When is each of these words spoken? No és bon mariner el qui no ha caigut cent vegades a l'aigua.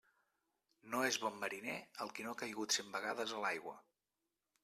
No 0.93 1.01
és 1.09 1.17
bon 1.25 1.35
mariner 1.43 1.75
el 2.05 2.11
qui 2.15 2.25
no 2.27 2.33
ha 2.35 2.39
caigut 2.41 2.75
cent 2.79 2.91
vegades 2.97 3.35
a 3.37 3.43
l'aigua. 3.45 3.77